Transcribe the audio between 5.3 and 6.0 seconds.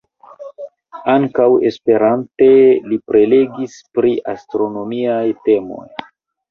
temoj.